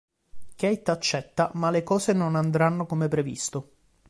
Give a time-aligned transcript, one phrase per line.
[0.55, 3.69] Kate accetta ma le cose non andranno come previsto.